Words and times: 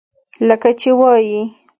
لکه 0.47 0.69
چې 0.79 0.89
وائي: 0.99 1.39